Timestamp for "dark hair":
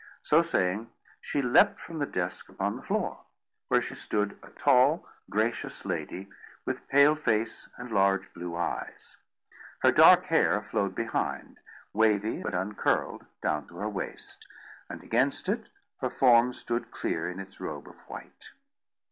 9.91-10.59